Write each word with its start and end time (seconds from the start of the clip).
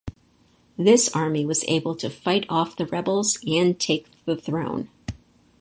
This 0.79 1.09
army 1.15 1.45
was 1.45 1.63
able 1.67 1.95
to 1.97 2.09
fight 2.09 2.47
off 2.49 2.75
the 2.75 2.87
rebels 2.87 3.37
and 3.45 3.79
take 3.79 4.07
the 4.25 4.35
throne. 4.35 4.89